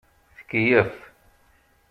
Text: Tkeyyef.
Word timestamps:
Tkeyyef. 0.37 0.95